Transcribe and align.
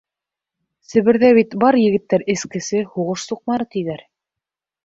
Себерҙә 0.91 1.29
бит 1.39 1.53
бар 1.65 1.77
егеттәр 1.81 2.25
эскесе, 2.35 2.81
һуғыш 2.95 3.27
суҡмары, 3.29 3.73
тиҙәр. 3.77 4.07